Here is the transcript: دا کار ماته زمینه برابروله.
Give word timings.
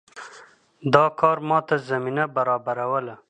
دا 0.93 1.05
کار 1.19 1.37
ماته 1.49 1.75
زمینه 1.89 2.23
برابروله. 2.35 3.15